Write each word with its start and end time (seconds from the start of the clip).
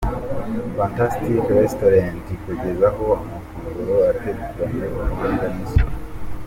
Fantastic 0.77 1.37
Restaurant 1.61 2.23
ikugezaho 2.35 3.05
amafunguro 3.21 3.95
ateguranye 4.11 4.83
ubuhanga 4.91 5.45
n'isuku. 5.53 5.95